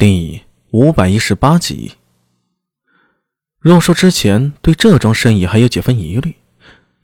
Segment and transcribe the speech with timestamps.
[0.00, 1.92] 第五百一十八集。
[3.58, 6.36] 若说之前对这桩生意还有几分疑虑，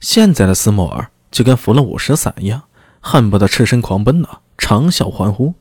[0.01, 2.63] 现在的斯莫尔就跟服了五石散一样，
[3.01, 5.53] 恨不得赤身狂奔呢，长啸欢呼。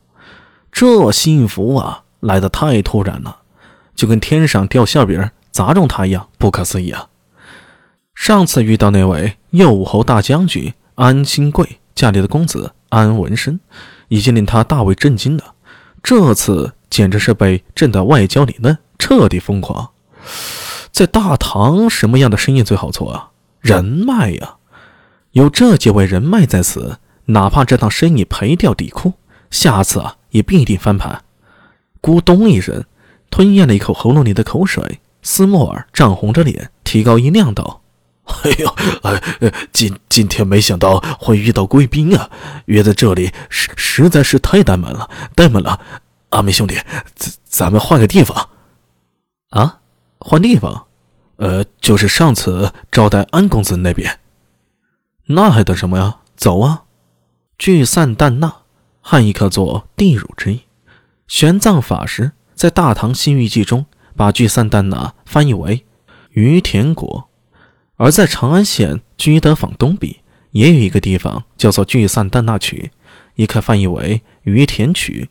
[0.71, 3.39] 这幸福啊，来得太突然了，
[3.93, 7.09] 就跟天上掉馅饼砸中他一样，不可思议啊！
[8.13, 13.59] 上次遇到那位右武侯大将军安新贵家里的公子安文生，
[14.07, 15.55] 已经令他大为震惊了。
[16.01, 16.71] 这次。
[16.95, 19.89] 简直是被震得外焦里嫩，彻底疯狂。
[20.93, 23.31] 在大唐，什么样的生意最好做啊？
[23.59, 24.55] 人脉呀！
[25.31, 29.11] 有这几位人脉在此，哪怕这趟生意赔掉底裤，
[29.51, 31.25] 下次啊也必定翻盘。
[32.01, 32.85] 咕咚一声，
[33.29, 37.81] 吞咽了一口喉咙里的口水，斯莫尔涨红着脸，提高音量道
[38.23, 42.29] ：“哎呦，哎，今今天没想到会遇到贵宾啊！
[42.67, 45.77] 约在这里实实在是太怠慢了，怠慢了。”
[46.35, 46.75] 阿明兄弟，
[47.15, 48.49] 咱咱们换个地方，
[49.51, 49.79] 啊，
[50.19, 50.87] 换地方，
[51.37, 54.19] 呃，就是上次招待安公子那边。
[55.27, 56.17] 那还等什么呀？
[56.35, 56.83] 走啊！
[57.57, 58.53] 聚散淡纳，
[58.99, 60.63] 汉译可作地乳之意。
[61.25, 63.85] 玄奘法师在《大唐西域记》中
[64.17, 65.85] 把聚散淡纳翻译为
[66.31, 67.29] 于田国，
[67.95, 70.19] 而在长安县居德坊东壁
[70.51, 72.91] 也有一个地方叫做聚散淡纳曲，
[73.35, 75.29] 也可翻译为于田曲。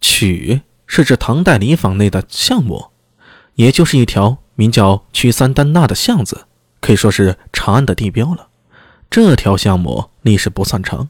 [0.00, 2.92] 曲是指唐代礼坊内的巷陌，
[3.54, 6.46] 也就是一条名叫曲三丹那的巷子，
[6.80, 8.48] 可以说是长安的地标了。
[9.10, 11.08] 这条巷陌历史不算长，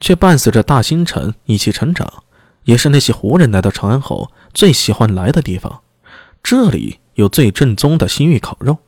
[0.00, 2.24] 却伴随着大兴城一起成长，
[2.64, 5.82] 也是那些胡人来到长安后最喜欢来的地方。
[6.42, 8.78] 这里有最正宗的西域烤肉，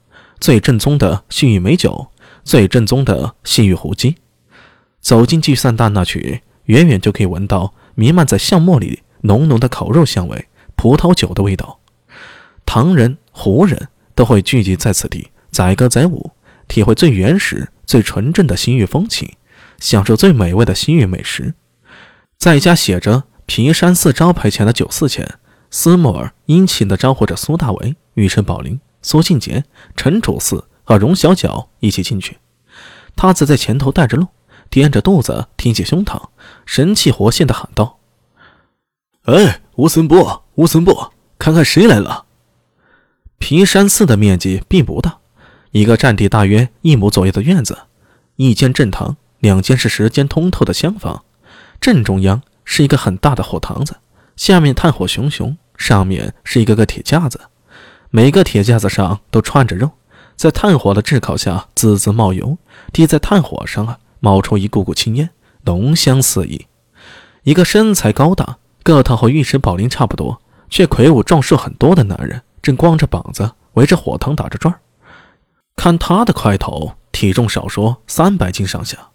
[0.40, 2.08] 最正宗的西域美酒，
[2.44, 4.16] 最正宗的西域胡鸡。
[5.00, 9.02] 走进聚散大那曲，远远就可以闻到弥漫在巷陌里。
[9.22, 11.80] 浓浓的烤肉香味，葡萄酒的味道，
[12.64, 16.32] 唐人、胡人都会聚集在此地，载歌载舞，
[16.68, 19.32] 体会最原始、最纯正的西域风情，
[19.78, 21.54] 享受最美味的西域美食。
[22.38, 25.38] 在一家写着“皮山寺”招牌前的酒肆前，
[25.70, 29.64] 斯莫尔殷勤地招呼着苏大为、尉迟宝林、苏庆杰、
[29.96, 32.38] 陈楚四和荣小脚一起进去，
[33.16, 34.26] 他则在前头带着路，
[34.70, 36.28] 掂着肚子，挺起胸膛，
[36.66, 37.95] 神气活现地喊道。
[39.26, 42.26] 哎，吴森波，吴森波，看看谁来了！
[43.38, 45.18] 皮山寺的面积并不大，
[45.72, 47.76] 一个占地大约一亩左右的院子，
[48.36, 51.24] 一间正堂，两间是时间通透的厢房。
[51.80, 53.96] 正中央是一个很大的火堂子，
[54.36, 57.40] 下面炭火熊熊，上面是一个个铁架子，
[58.10, 59.90] 每个铁架子上都串着肉，
[60.36, 62.56] 在炭火的炙烤下滋滋冒油，
[62.92, 65.30] 滴在炭火上啊，冒出一股股青烟，
[65.64, 66.66] 浓香四溢。
[67.42, 68.58] 一个身材高大。
[68.86, 74.72] 个头和玉石宝林差不多，却魁梧壮硕很多的男人，正光着膀子围着火塘打着转。
[75.74, 79.08] 看他的块头，体重少说三百斤上下，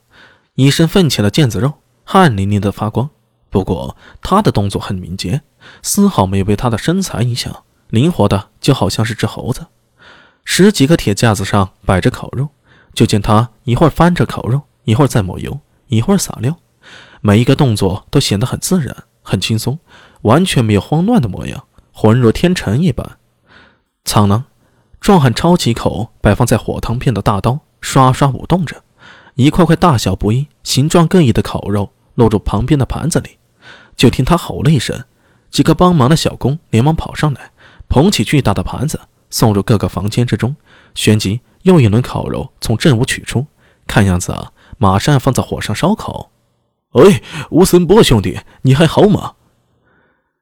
[0.56, 3.10] 一身奋起的腱子肉，汗淋淋的发光。
[3.50, 5.42] 不过他的动作很敏捷，
[5.82, 9.68] 丝毫没有被他的身材影响，灵活的就好像是只猴子。
[10.44, 12.50] 十几个铁架子上摆着烤肉，
[12.94, 16.58] 就见他一会儿翻着烤肉，一会儿在抹油，一会儿撒料，
[17.22, 18.94] 每一个动作都显得很自然。
[19.22, 19.80] 很轻松，
[20.22, 23.18] 完全没有慌乱的模样，浑若天成一般。
[24.04, 24.46] 苍狼
[25.00, 28.84] 壮汉抄起口摆放在火塘边的大刀，刷刷舞动着，
[29.36, 33.38] 一块块大小不一、形状各异的烤肉落入旁边的盘子里。
[33.96, 35.04] 就听他吼了一声，
[35.50, 37.52] 几个帮忙的小工连忙跑上来，
[37.88, 39.00] 捧起巨大的盘子，
[39.30, 40.56] 送入各个房间之中，
[40.96, 43.46] 旋即又一轮烤肉从正屋取出，
[43.86, 46.32] 看样子啊，马上要放在火上烧烤。
[46.92, 47.22] 哎，
[47.52, 49.34] 乌森波兄弟，你还好吗？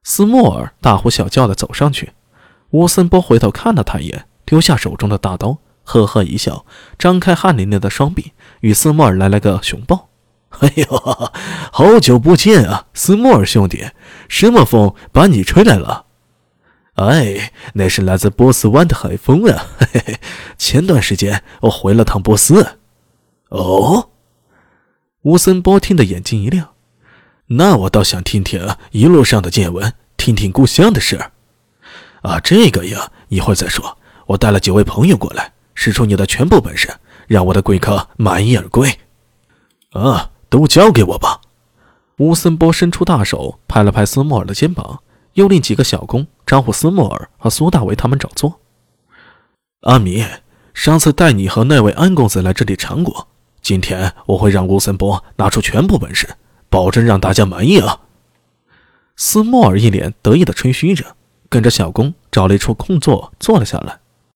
[0.02, 2.12] 斯莫尔大呼小叫的走上去，
[2.70, 6.64] 乌森波回头看了他一眼，丢下手中的大刀，呵呵一笑，
[6.98, 10.08] 张开汗淋淋的双臂，与斯莫尔来了个熊抱。
[10.58, 10.86] 哎呦，
[11.70, 13.86] 好久不见啊，斯莫尔兄弟，
[14.28, 16.06] 什么风把你吹来了？
[16.94, 19.66] 哎，那是来自波斯湾的海风啊！
[19.78, 20.20] 嘿嘿，
[20.58, 22.78] 前段时间我回了趟波斯。
[23.50, 24.10] 哦。
[25.22, 26.70] 乌森波听得眼睛一亮，
[27.46, 31.32] 那我倒想听听一路上的见闻，听听故乡的事儿。
[32.22, 33.98] 啊，这个呀，一会儿再说。
[34.26, 36.88] 我带了几位朋友过来，使出你的全部本事，
[37.26, 38.98] 让我的贵客满意而归。
[39.90, 41.42] 啊，都交给我吧！
[42.16, 45.02] 乌森波伸出大手，拍了拍斯莫尔的肩膀，
[45.34, 48.58] 又令几个小工招呼斯莫尔和苏大为他们找座。
[49.82, 50.24] 阿米，
[50.72, 53.28] 上次带你和那位安公子来这里尝过。
[53.62, 56.28] 今天我会让乌森波拿出全部本事，
[56.68, 58.00] 保证让大家满意啊！
[59.16, 61.16] 斯莫尔一脸得意的吹嘘着，
[61.48, 63.98] 跟着小工找了一处空座坐了下来。